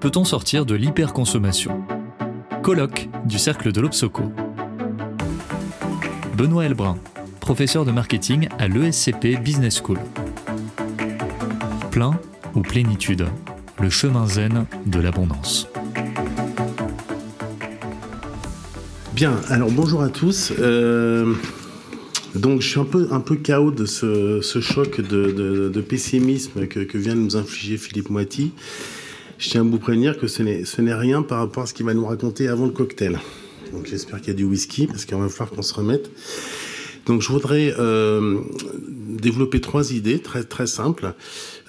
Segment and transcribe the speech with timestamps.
[0.00, 1.82] Peut-on sortir de l'hyperconsommation?
[2.62, 4.24] Colloque du Cercle de l'Obsoco.
[6.36, 6.98] Benoît Elbrun,
[7.40, 9.98] professeur de marketing à l'ESCP Business School.
[11.90, 12.20] Plein
[12.54, 13.26] ou plénitude
[13.80, 15.66] Le chemin zen de l'abondance.
[19.14, 20.52] Bien, alors bonjour à tous.
[20.58, 21.32] Euh,
[22.34, 27.14] donc je suis un peu, un peu KO de ce, choc de, pessimisme que, vient
[27.14, 28.52] de nous infliger Philippe Moiti.
[29.38, 31.92] Je tiens à vous prévenir que ce n'est rien par rapport à ce qu'il va
[31.92, 33.18] nous raconter avant le cocktail.
[33.72, 36.10] Donc j'espère qu'il y a du whisky parce qu'il va falloir qu'on se remette.
[37.04, 38.40] Donc je voudrais euh,
[39.08, 41.14] développer trois idées très très simples.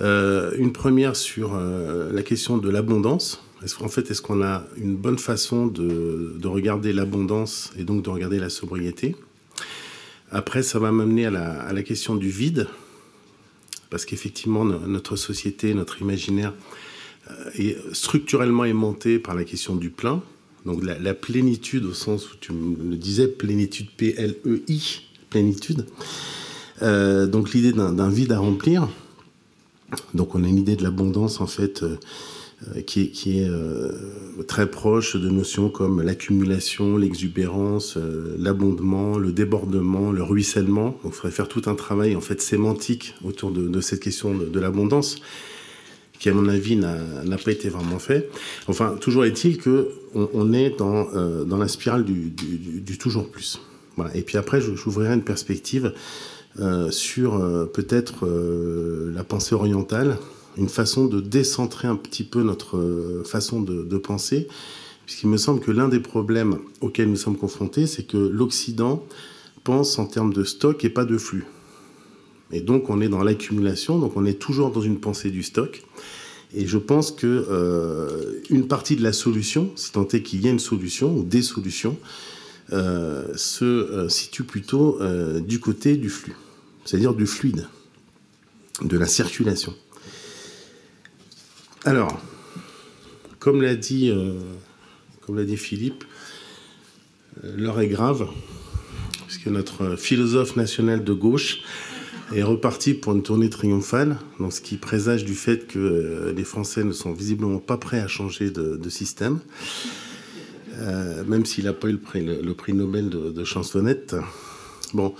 [0.02, 3.44] Euh, une première sur euh, la question de l'abondance.
[3.64, 8.10] Est-ce fait, est-ce qu'on a une bonne façon de, de regarder l'abondance et donc de
[8.10, 9.16] regarder la sobriété?
[10.32, 12.68] Après, ça va m'amener à la, question du vide,
[13.90, 16.54] parce qu'effectivement, notre société, notre imaginaire
[17.58, 20.22] est structurellement aimanté par la question du plein.
[20.68, 25.85] Donc la, plénitude au sens où tu me le disais, plénitude P-L-E-I, plénitude.
[26.82, 28.90] Euh, donc l'idée d'un vide à remplir.
[30.13, 31.96] Donc on a une idée de l'abondance en fait euh,
[32.76, 33.49] euh, qui est, qui est
[34.48, 37.98] très proche de notions comme l'accumulation, l'exubérance,
[38.37, 40.99] l'abondement, le débordement, le ruissellement.
[41.04, 44.59] Donc il faudrait faire tout un travail en fait sémantique autour de, cette question de,
[44.59, 45.21] l'abondance
[46.20, 48.29] qui à mon avis n'a pas été vraiment fait.
[48.68, 51.05] Enfin, toujours est-il que on, est dans,
[51.46, 53.59] dans la spirale du, toujours plus.
[53.98, 54.15] Voilà.
[54.15, 55.93] Et puis après, j'ouvrirai une perspective
[56.59, 60.18] euh, sur euh, peut-être euh, la pensée orientale,
[60.57, 64.47] une façon de décentrer un petit peu notre façon de, penser,
[65.06, 69.06] puisqu'il me semble que l'un des problèmes auxquels nous sommes confrontés, c'est que l'Occident
[69.63, 71.46] pense en termes de stock et pas de flux.
[72.51, 75.84] Et donc on est dans l'accumulation, donc on est toujours dans une pensée du stock.
[76.53, 80.51] Et je pense que une partie de la solution, si tant est qu'il y ait
[80.51, 81.97] une solution ou des solutions,
[82.72, 84.97] se situe plutôt
[85.41, 86.36] du côté du flux
[86.88, 87.68] c'est-à-dire du fluide,
[88.81, 89.75] de la circulation.
[91.84, 92.19] Alors,
[93.40, 94.40] comme l'a dit, euh,
[95.22, 96.06] comme l'a dit Philippe,
[97.44, 98.30] euh, l'heure est grave,
[99.28, 101.59] puisque notre philosophe national de gauche
[102.36, 106.44] est reparti pour une tournée triomphale, donc ce qui présage du fait que euh, les
[106.44, 109.40] Français ne sont visiblement pas prêts à changer de, système,
[111.28, 114.16] même s'il n'a pas eu le prix, Nobel de, chansonnette.
[114.94, 115.14] Bon,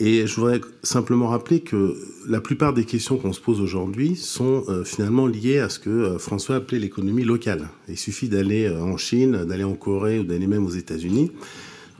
[0.00, 1.96] et je voudrais simplement rappeler que
[2.28, 5.90] la plupart des questions qu'on se pose aujourd'hui sont euh, finalement liées à ce que
[5.90, 7.68] euh, François appelait l'économie locale.
[7.88, 11.32] Il suffit d'aller euh, en Chine, d'aller en Corée ou d'aller même aux États-Unis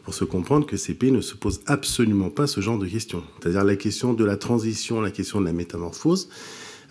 [0.08, 3.22] pour se comprendre que ces pays ne se posent absolument pas ce genre de questions.
[3.38, 6.30] C'est-à-dire la question de la transition, la question de la métamorphose,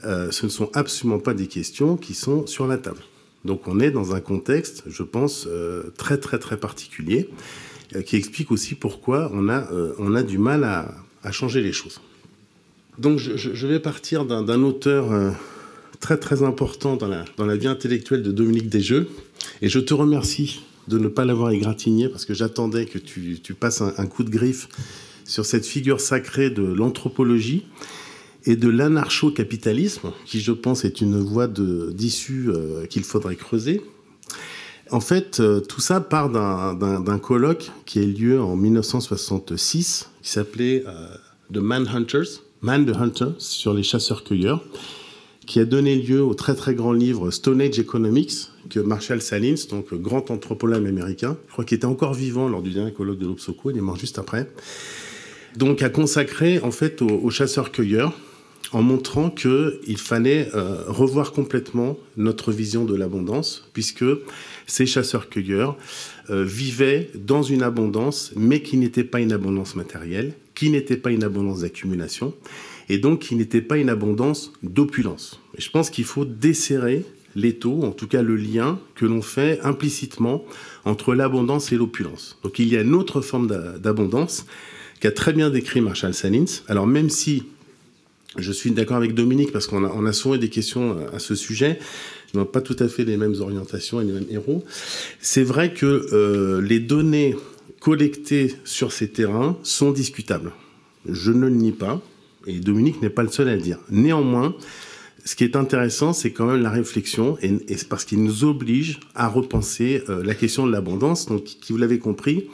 [0.03, 2.99] ce ne sont absolument pas des questions qui sont sur la table.
[3.43, 5.47] Donc on est dans un contexte, je pense,
[5.97, 7.27] très très très particulier.
[7.95, 10.93] Euh, qui explique aussi pourquoi on a, euh, on a du mal à,
[11.31, 11.99] changer les choses.
[12.97, 15.31] Donc je, je vais partir d'un auteur euh,
[15.99, 19.09] très très important dans la, dans la vie intellectuelle de Dominique Desjeux,
[19.61, 23.81] et je te remercie de ne pas l'avoir égratigné, parce que j'attendais que tu, passes
[23.81, 24.69] un, coup de griffe
[25.25, 27.65] sur cette figure sacrée de l'anthropologie
[28.45, 32.49] et de l'anarcho-capitalisme, qui je pense est une voie d'issue
[32.89, 33.81] qu'il faudrait creuser.
[34.91, 40.29] En fait, euh, tout ça part d'un colloque qui a eu lieu en 1966, qui
[40.29, 41.07] s'appelait euh,
[41.53, 44.63] The Manhunters, Man the Hunter, sur les chasseurs-cueilleurs,
[45.47, 49.55] qui a donné lieu au très très grand livre Stone Age Economics, que Marshall Salins,
[49.69, 53.25] donc grand anthropologue américain, je crois qu'il était encore vivant lors du dernier colloque de
[53.25, 54.47] l'Obsoco, il est mort juste après,
[55.55, 58.13] donc a consacré en fait aux chasseurs-cueilleurs
[58.73, 64.05] en montrant qu'il fallait euh, revoir complètement notre vision de l'abondance, puisque
[64.65, 65.77] ces chasseurs-cueilleurs
[66.29, 71.11] euh, vivaient dans une abondance, mais qui n'était pas une abondance matérielle, qui n'était pas
[71.11, 72.33] une abondance d'accumulation,
[72.89, 75.39] et donc qui n'était pas une abondance d'opulence.
[75.57, 77.05] Je pense qu'il faut desserrer
[77.35, 80.43] l'étau, en tout cas le lien que l'on fait implicitement
[80.85, 82.37] entre l'abondance et l'opulence.
[82.43, 83.47] Donc il y a une autre forme
[83.79, 84.45] d'abondance
[84.99, 86.61] qu'a très bien décrit Marshall Salins.
[86.67, 87.43] Alors même si
[88.37, 91.35] je suis d'accord avec Dominique parce qu'on a, on a souvent des questions à ce
[91.35, 91.79] sujet.
[92.33, 94.63] Ils n'ont pas tout à fait les mêmes orientations et les mêmes héros.
[95.19, 97.35] C'est vrai que euh, les données
[97.79, 100.51] collectées sur ces terrains sont discutables.
[101.07, 102.01] Je ne le nie pas,
[102.47, 103.77] et Dominique n'est pas le seul à le dire.
[103.89, 104.55] Néanmoins,
[105.25, 108.99] ce qui est intéressant, c'est quand même la réflexion, et, c'est parce qu'il nous oblige
[109.13, 112.45] à repenser euh, la question de l'abondance, donc qui, vous l'avez compris,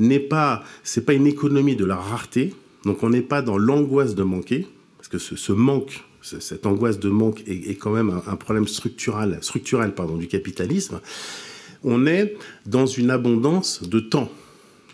[0.00, 2.54] n'est pas, c'est pas une économie de la rareté,
[2.84, 4.66] donc on n'est pas dans l'angoisse de manquer,
[4.96, 9.94] parce que ce, manque cette angoisse de manque est, quand même un, problème structurel, structurel
[9.94, 11.00] pardon, du capitalisme,
[11.84, 12.34] on est
[12.64, 14.30] dans une abondance de temps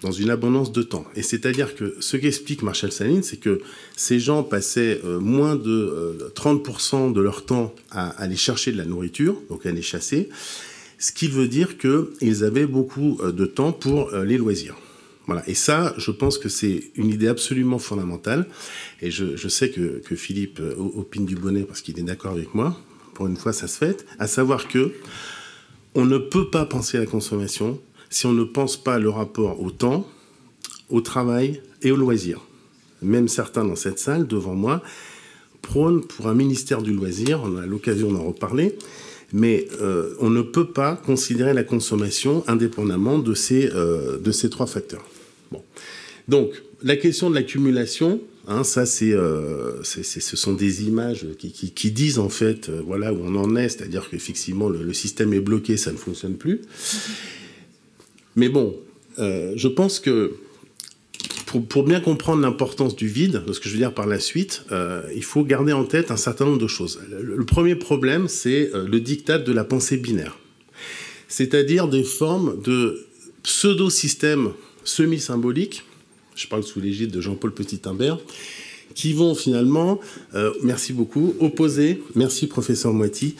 [0.03, 1.05] dans une abondance de temps.
[1.17, 3.61] Et c'est-à-dire que ce qu'explique Marshall Saline, c'est que
[3.97, 8.79] ces gens passaient euh, moins de 30% euh, de leur temps à aller chercher de
[8.79, 10.29] la nourriture, donc à aller chasser,
[10.99, 14.77] ce qui veut dire qu'ils avaient beaucoup euh, de temps pour les loisirs.
[15.27, 15.49] Voilà.
[15.49, 18.49] Et ça, je pense que c'est une idée absolument fondamentale.
[19.01, 22.77] Et je, sais que, que, Philippe opine du bonnet parce qu'il est d'accord avec moi.
[23.15, 24.05] Pour une fois, ça se fait.
[24.19, 24.93] À savoir que
[25.95, 27.81] on ne peut pas penser à la consommation
[28.13, 30.07] si on ne pense pas le rapport au temps,
[30.91, 32.41] au travail et au loisir.
[33.01, 34.83] Même certains dans cette salle, devant moi,
[35.63, 38.77] prônent pour un ministère du loisir, on a l'occasion d'en reparler,
[39.33, 44.51] mais euh, on ne peut pas considérer la consommation indépendamment de ces, euh, de ces
[44.51, 45.05] trois facteurs.
[45.51, 45.63] Bon.
[46.29, 46.51] Donc,
[46.83, 52.29] la question de l'accumulation, hein, ça, euh, c'est, ce sont des images qui, disent en
[52.29, 55.97] fait, voilà où on en est, c'est-à-dire qu'effectivement le, le, système est bloqué, ça ne
[55.97, 56.61] fonctionne plus.
[58.37, 58.77] Mais bon,
[59.19, 60.35] euh, je pense que
[61.69, 65.03] pour, bien comprendre l'importance du vide, ce que je veux dire par la suite, euh,
[65.15, 67.01] il faut garder en tête un certain nombre de choses.
[67.11, 70.39] Le, premier problème, c'est euh, le diktat de la pensée binaire,
[71.29, 73.07] c'est-à-dire des formes de
[73.43, 74.53] pseudo-systèmes
[74.85, 75.85] semi-symboliques,
[76.37, 78.19] je parle sous l'égide de Jean-Paul Petit-Imbert,
[78.95, 80.01] qui vont finalement,
[80.63, 83.35] merci beaucoup, opposer, merci professeur Moiti,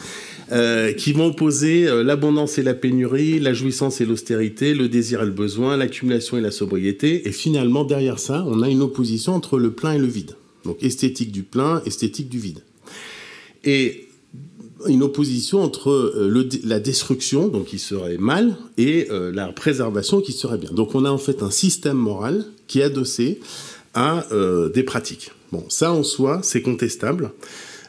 [0.51, 5.21] euh, qui vont opposer euh, l'abondance et la pénurie, la jouissance et l'austérité, le désir
[5.21, 7.27] et le besoin, l'accumulation et la sobriété.
[7.27, 10.35] Et finalement, derrière ça, on a une opposition entre le plein et le vide.
[10.65, 12.59] Donc esthétique du plein, esthétique du vide.
[13.63, 14.09] Et
[14.87, 20.57] une opposition entre euh, la destruction, donc qui serait mal, et la préservation qui serait
[20.57, 20.71] bien.
[20.71, 23.39] Donc on a en fait un système moral qui est adossé
[23.93, 24.25] à
[24.73, 25.31] des pratiques.
[25.51, 27.31] Bon, ça en soi, c'est contestable.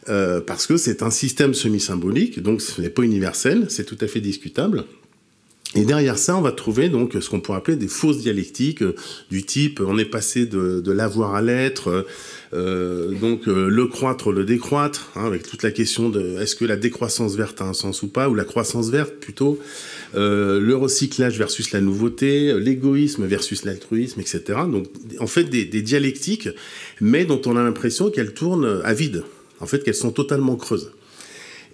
[0.08, 4.06] Euh, parce que c'est un système semi-symbolique, donc ce n'est pas universel, c'est tout à
[4.06, 4.84] fait discutable.
[5.76, 8.94] Et derrière ça, on va trouver donc ce qu'on pourrait appeler des fausses dialectiques euh,
[9.30, 12.06] du type on est passé de, de l'avoir à l'être,
[12.52, 16.76] euh, donc le croître, le décroître, hein, avec toute la question de est-ce que la
[16.76, 19.58] décroissance verte a un sens ou pas, ou la croissance verte plutôt,
[20.14, 24.42] le recyclage versus la nouveauté, l'égoïsme versus l'altruisme, etc.
[24.70, 24.86] Donc
[25.18, 26.48] en fait des, des dialectiques,
[27.00, 29.24] mais dont on a l'impression qu'elles tournent à vide
[29.60, 30.92] en fait qu'elles sont totalement creuses.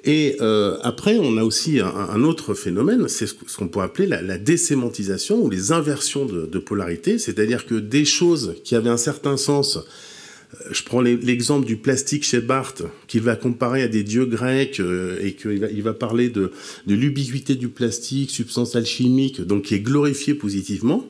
[0.04, 4.38] Et euh, après, on a aussi un, autre phénomène, c'est ce qu'on peut appeler la,
[4.38, 9.76] désémantisation ou les inversions de, polarité, c'est-à-dire que des choses qui avaient un certain sens,
[9.76, 14.80] euh, je prends l'exemple du plastique chez Barthes, qu'il va comparer à des dieux grecs
[14.80, 16.50] euh, et qu'il va, parler de,
[16.86, 21.06] de l'ubiquité du plastique, substance alchimique, donc qui est glorifié positivement.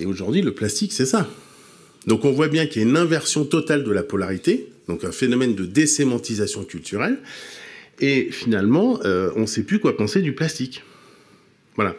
[0.00, 1.28] Et aujourd'hui, le plastique, c'est ça.
[2.06, 5.12] Donc on voit bien qu'il y a une inversion totale de la polarité, donc un
[5.12, 7.18] phénomène de désémantisation culturelle.
[8.00, 10.82] Et finalement, euh, on ne sait plus quoi penser du plastique.
[11.76, 11.94] Voilà.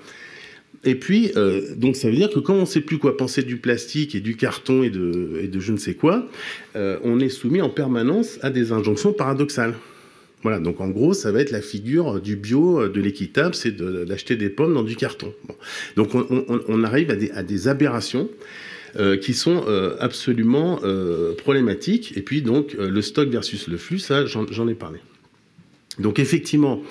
[0.84, 3.42] Et puis, euh, donc ça veut dire que quand on ne sait plus quoi penser
[3.42, 6.28] du plastique et du carton et de, et de je ne sais quoi,
[6.76, 9.74] euh, on est soumis en permanence à des injonctions paradoxales.
[10.44, 14.36] Voilà, donc en gros, ça va être la figure du bio, de l'équitable, c'est d'acheter
[14.36, 15.34] des pommes dans du carton.
[15.96, 18.30] Donc on, arrive à des, aberrations
[19.24, 19.66] qui sont
[20.00, 20.82] absolument
[21.40, 22.16] problématiques.
[22.16, 25.00] Et puis donc le stock versus le flux, ça j'en ai parlé.
[26.00, 26.82] Donc effectivement,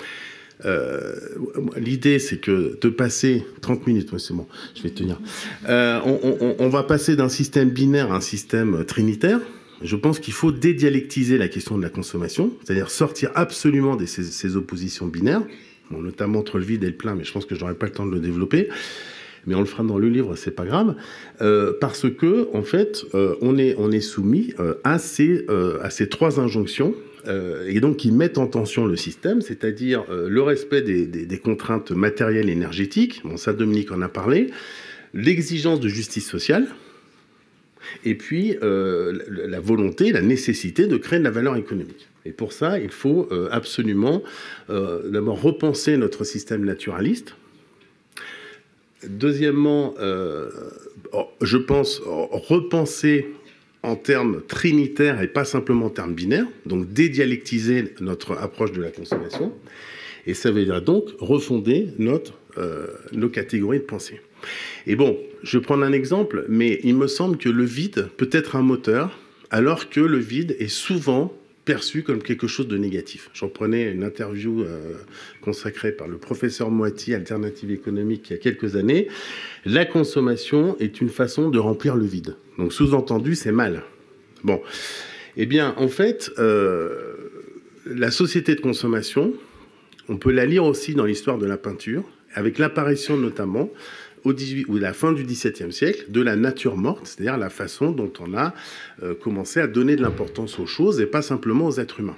[1.77, 5.19] l'idée c'est que de passer 30 minutes, c'est bon, je vais tenir.
[5.67, 9.39] On, on, va passer d'un système binaire à un système trinitaire.
[9.81, 14.55] Je pense qu'il faut dédialectiser la question de la consommation, c'est-à-dire sortir absolument de ces,
[14.55, 15.43] oppositions binaires,
[15.91, 17.91] notamment entre le vide et le plein, mais je pense que je n'aurai pas le
[17.91, 18.69] temps de le développer
[19.47, 20.95] mais on le fera dans le livre, c'est pas grave,
[21.41, 26.95] euh, parce que en fait, euh, on est soumis euh, à à ces trois injonctions.
[27.67, 32.53] Et donc qui mettent en tension le système, c'est-à-dire le respect des, contraintes matérielles et
[32.53, 34.51] énergétiques, bon ça Dominique en a parlé,
[35.13, 36.67] l'exigence de justice sociale,
[38.03, 42.07] et puis la volonté, la nécessité de créer de la valeur économique.
[42.25, 44.23] Et pour ça, il faut absolument
[44.69, 47.35] d'abord repenser notre système naturaliste,
[49.09, 50.49] Deuxièmement, euh,
[51.41, 53.27] je pense repenser
[53.85, 58.89] en termes trinitaires et pas simplement en termes binaires, donc dédialectiser notre approche de la
[58.89, 59.53] consommation.
[60.27, 64.19] Et ça veut dire donc refonder notre, euh, nos catégories de pensée.
[64.87, 68.29] Et bon, je vais prendre un exemple, mais il me semble que le vide peut
[68.31, 69.19] être un moteur,
[69.51, 71.31] alors que le vide est souvent
[71.65, 73.29] perçu comme quelque chose de négatif.
[73.33, 74.93] J'en prenais une interview euh,
[75.41, 79.07] consacrée par le professeur Moiti, Alternative économique, il y a quelques années.
[79.65, 82.35] La consommation est une façon de remplir le vide.
[82.57, 83.83] Donc sous-entendu, c'est mal.
[84.43, 84.61] Bon.
[85.37, 87.15] Eh bien, en fait, euh,
[87.85, 89.33] la société de consommation,
[90.07, 92.03] on peut la lire aussi dans l'histoire de la peinture,
[92.33, 93.69] avec l'apparition notamment
[94.25, 97.91] au 18, ou la fin du XVIIe siècle de la nature morte, c'est-à-dire la façon
[97.91, 98.53] dont on a
[99.03, 102.17] euh, commencé à donner de l'importance aux choses et pas simplement aux êtres humains.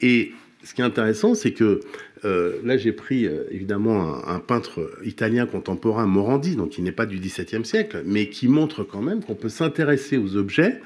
[0.00, 0.32] Et
[0.64, 1.80] ce qui est intéressant, c'est que
[2.24, 7.06] euh, là, j'ai pris euh, évidemment un, peintre italien contemporain, Morandi, donc qui n'est pas
[7.06, 10.80] du XVIIe siècle, mais qui montre quand même qu'on peut s'intéresser aux objets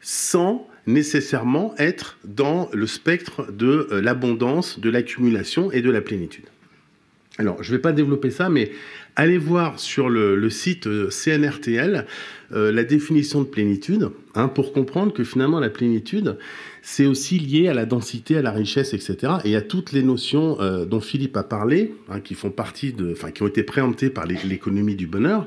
[0.00, 6.46] sans nécessairement être dans le spectre de l'abondance, de l'accumulation et de la plénitude.
[7.40, 8.70] Alors, je ne vais pas développer ça, mais
[9.16, 12.04] allez voir sur le, site CNRTL
[12.50, 16.36] la définition de plénitude, hein, pour comprendre que finalement la plénitude,
[16.82, 19.34] c'est aussi lié à la densité, à la richesse, etc.
[19.44, 23.30] Et à toutes les notions euh, dont Philippe a parlé, hein, qui font partie enfin,
[23.30, 25.46] qui ont été préemptées par l'économie du bonheur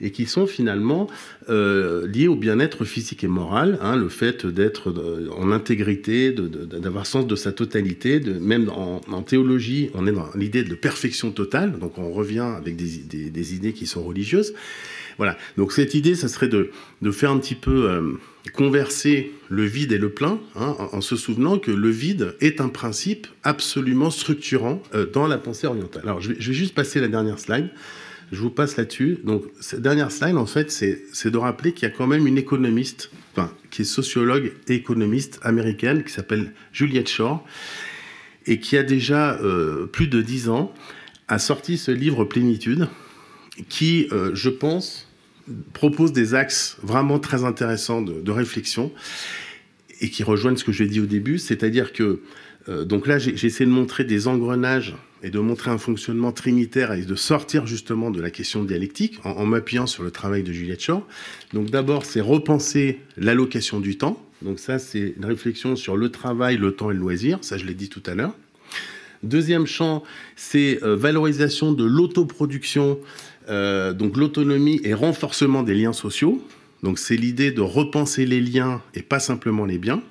[0.00, 1.08] et qui sont finalement
[1.48, 7.06] euh, liées au bien-être physique et moral, hein, le fait d'être euh, en intégrité, d'avoir
[7.06, 11.96] sens de sa totalité, même en, théologie, on est dans l'idée de perfection totale, donc
[11.98, 14.52] on revient avec des idées qui sont religieuses.
[15.18, 15.36] Voilà.
[15.56, 16.70] Donc cette idée, ça serait de,
[17.10, 18.12] faire un petit peu euh,
[18.54, 22.68] converser le vide et le plein, hein, en, se souvenant que le vide est un
[22.68, 26.02] principe absolument structurant euh, dans la pensée orientale.
[26.04, 27.70] Alors je vais, je vais, juste passer la dernière slide.
[28.32, 29.18] Je vous passe là-dessus.
[29.22, 32.38] Donc cette dernière slide, en fait, c'est de rappeler qu'il y a quand même une
[32.38, 37.46] économiste, enfin, qui est sociologue et économiste américaine, qui s'appelle Juliette Shore,
[38.46, 40.72] et qui a déjà euh, plus de dix ans
[41.28, 42.88] a sorti ce livre Plénitude,
[43.68, 45.08] qui, euh, je pense,
[45.72, 48.92] propose des axes vraiment très intéressants de, réflexion
[50.00, 52.20] et qui rejoignent ce que j'ai dit au début, c'est-à-dire que
[52.68, 56.92] euh, donc là, j'ai essayé de montrer des engrenages et de montrer un fonctionnement trinitaire
[56.92, 60.82] et de sortir justement de la question dialectique en, m'appuyant sur le travail de Juliette
[60.82, 61.04] Shaw.
[61.52, 64.22] Donc d'abord, c'est repenser l'allocation du temps.
[64.42, 67.38] Donc ça, c'est une réflexion sur le travail, le temps et le loisir.
[67.42, 68.34] Ça, je l'ai dit tout à l'heure.
[69.24, 70.02] Deuxième champ,
[70.36, 72.98] c'est euh, valorisation de l'autoproduction
[73.48, 76.42] euh, donc l'autonomie et renforcement des liens sociaux.
[76.82, 80.02] Donc c'est l'idée de repenser les liens et pas simplement les biens.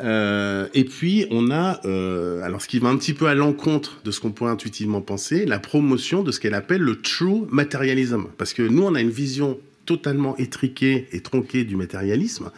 [0.00, 1.80] Euh, et puis on a,
[2.42, 5.46] alors ce qui va un petit peu à l'encontre de ce qu'on pourrait intuitivement penser,
[5.46, 8.26] la promotion de ce qu'elle appelle le true matérialisme.
[8.38, 12.50] Parce que nous on a une vision totalement étriquée et tronquée du matérialisme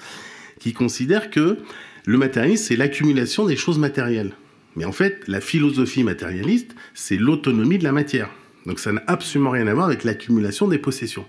[0.60, 1.58] qui considère que
[2.06, 4.32] le matérialisme c'est l'accumulation des choses matérielles.
[4.76, 8.30] Mais en fait, la philosophie matérialiste, c'est l'autonomie de la matière.
[8.66, 11.26] Donc ça n'a absolument rien à voir avec l'accumulation des possessions.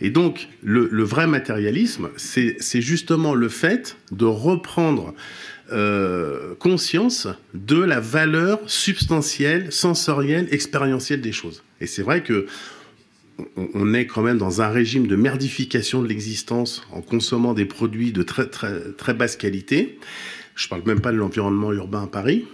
[0.00, 5.14] Et donc le, vrai matérialisme, c'est justement le fait de reprendre
[5.72, 11.62] euh, conscience de la valeur substantielle, sensorielle, expérientielle des choses.
[11.80, 12.46] Et c'est vrai que
[13.56, 18.12] on est quand même dans un régime de merdification de l'existence en consommant des produits
[18.12, 19.98] de très, très, très basse qualité.
[20.54, 22.44] Je ne parle même pas de l'environnement urbain à Paris,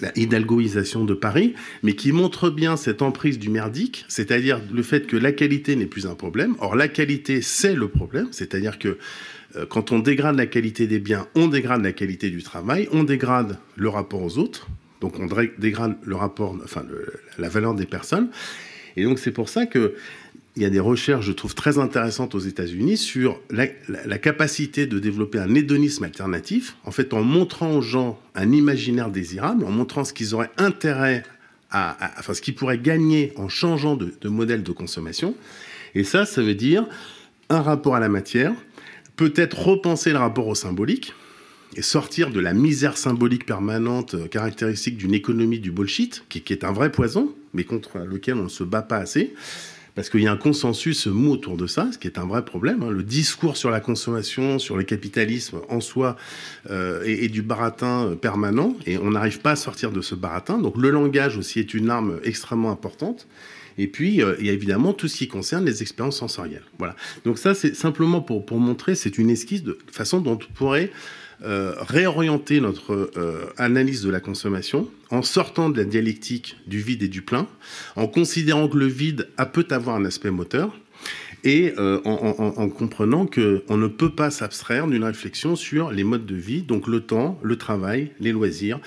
[0.00, 5.06] la hidalgoisation de Paris, mais qui montre bien cette emprise du merdique, c'est-à-dire le fait
[5.06, 6.54] que la qualité n'est plus un problème.
[6.60, 8.98] Or, la qualité, c'est le problème, c'est-à-dire que
[9.56, 13.04] euh, quand on dégrade la qualité des biens, on dégrade la qualité du travail, on
[13.04, 14.68] dégrade le rapport aux autres,
[15.00, 15.28] donc on
[15.58, 16.84] dégrade le rapport, enfin
[17.38, 18.30] la valeur des personnes.
[18.96, 19.94] Et donc c'est pour ça que
[20.58, 24.98] il y a des recherches, je trouve, très intéressantes aux États-Unis sur la, capacité de
[24.98, 30.02] développer un hédonisme alternatif, en fait, en montrant aux gens un imaginaire désirable, en montrant
[30.02, 31.22] ce qu'ils auraient intérêt
[31.70, 35.36] à, enfin, ce qu'ils pourraient gagner en changeant de, modèle de consommation.
[35.94, 36.88] Et ça, ça veut dire
[37.50, 38.52] un rapport à la matière,
[39.14, 41.14] peut-être repenser le rapport au symbolique,
[41.76, 46.52] et sortir de la misère symbolique permanente euh, caractéristique d'une économie du bullshit, qui, qui,
[46.52, 49.34] est un vrai poison, mais contre lequel on ne se bat pas assez,
[49.98, 52.44] parce qu'il y a un consensus mou autour de ça, ce qui est un vrai
[52.44, 52.84] problème.
[52.84, 52.90] Hein.
[52.90, 56.16] Le discours sur la consommation, sur le capitalisme en soi
[56.70, 60.58] euh, est, du baratin euh, permanent, et on n'arrive pas à sortir de ce baratin.
[60.60, 63.26] Donc le langage aussi est une arme extrêmement importante.
[63.76, 66.62] Et puis, euh, il y a évidemment tout ce qui concerne les expériences sensorielles.
[66.78, 66.94] Voilà.
[67.24, 70.92] Donc ça, c'est simplement pour, pour montrer, c'est une esquisse de façon dont on pourrait
[71.44, 77.02] euh, réorienter notre euh, analyse de la consommation en sortant de la dialectique du vide
[77.04, 77.46] et du plein,
[77.96, 80.76] en considérant que le vide peut avoir un aspect moteur,
[81.44, 86.34] et euh, en, comprenant qu'on ne peut pas s'abstraire d'une réflexion sur les modes de
[86.34, 88.80] vie, donc le temps, le travail, les loisirs,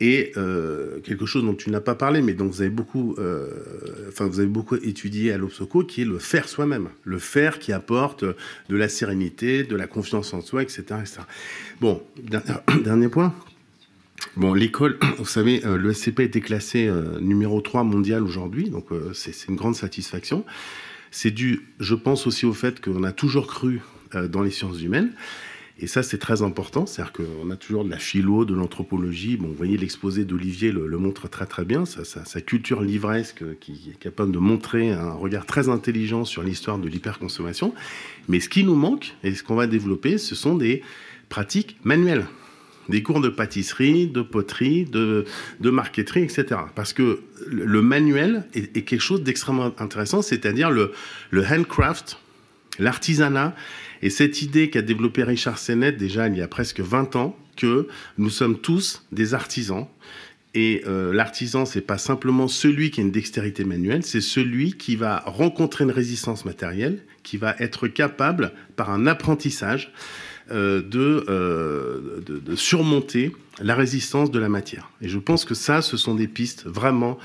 [0.00, 3.48] et euh, quelque chose dont tu n'as pas parlé, mais dont vous avez beaucoup, euh,
[4.18, 8.24] vous avez beaucoup étudié à l'Obsoco, qui est le faire soi-même, le faire qui apporte
[8.24, 11.20] de la sérénité, de la confiance en soi, etc., etc.
[11.80, 12.02] Bon,
[12.84, 13.34] dernier, point.
[14.36, 18.88] Bon, l'école, vous savez, euh, le SCP a été classé numéro 3 mondial aujourd'hui, donc
[19.14, 20.44] c'est une grande satisfaction.
[21.10, 23.80] C'est dû, je pense aussi au fait qu'on a toujours cru
[24.12, 25.12] dans les sciences humaines.
[25.78, 26.86] Et ça, c'est très important.
[26.86, 29.36] C'est-à-dire qu'on a toujours de la philo, de l'anthropologie.
[29.36, 31.84] Bon, vous voyez, l'exposé d'Olivier le, montre très très bien.
[31.84, 36.88] Sa, culture livresque qui est capable de montrer un regard très intelligent sur l'histoire de
[36.88, 37.74] l'hyperconsommation.
[38.28, 40.82] Mais ce qui nous manque et ce qu'on va développer, ce sont des
[41.28, 42.26] pratiques manuelles
[42.88, 45.24] des cours de pâtisserie, de poterie, de,
[45.60, 46.60] marqueterie, etc.
[46.76, 50.92] Parce que le manuel est, quelque chose d'extrêmement intéressant, c'est-à-dire le
[51.34, 52.16] handcraft,
[52.78, 53.54] l'artisanat,
[54.02, 57.88] et cette idée qu'a développée Richard Sennett déjà il y a presque 20 ans, que
[58.18, 59.86] nous sommes tous des artisans.
[60.54, 64.96] Et euh, l'artisan, c'est pas simplement celui qui a une dextérité manuelle, c'est celui qui
[64.96, 69.92] va rencontrer une résistance matérielle, qui va être capable, par un apprentissage,
[70.50, 74.90] euh, euh, de, de, surmonter la résistance de la matière.
[75.00, 77.18] Et je pense que ça, ce sont des pistes vraiment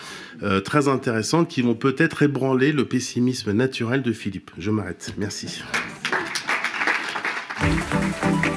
[0.63, 4.50] très intéressantes qui vont peut-être ébranler le pessimisme naturel de Philippe.
[4.58, 5.13] Je m'arrête.
[5.18, 5.62] Merci.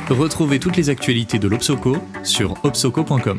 [0.09, 3.39] Retrouvez toutes les actualités de l'Obsoco sur obsoco.com.